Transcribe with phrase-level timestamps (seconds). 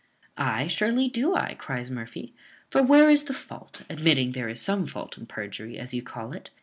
[0.39, 2.33] "Ay, surely do I," cries Murphy;
[2.71, 6.33] "for where is the fault, admitting there is some fault in perjury, as you call
[6.33, 6.49] it?